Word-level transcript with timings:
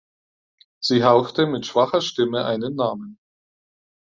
Sie 0.81 1.03
hauchte 1.03 1.45
mit 1.45 1.67
schwacher 1.67 2.01
Stimme 2.01 2.43
einen 2.43 2.73
Namen. 2.75 3.19